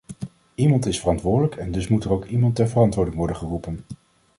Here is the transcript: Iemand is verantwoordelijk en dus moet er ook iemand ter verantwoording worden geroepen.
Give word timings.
Iemand 0.55 0.85
is 0.85 0.99
verantwoordelijk 0.99 1.55
en 1.55 1.71
dus 1.71 1.87
moet 1.87 2.03
er 2.03 2.11
ook 2.11 2.25
iemand 2.25 2.55
ter 2.55 2.67
verantwoording 2.69 3.15
worden 3.15 3.35
geroepen. 3.35 3.79